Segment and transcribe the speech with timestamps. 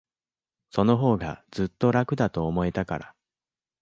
[0.71, 3.15] そのほうが、ずっと楽だと思えたから。